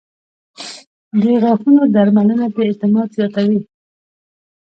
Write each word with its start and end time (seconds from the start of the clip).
•د 1.21 1.23
غاښونو 1.41 1.83
درملنه 1.95 2.45
د 2.55 2.57
اعتماد 2.67 3.07
زیاتوي. 3.17 3.59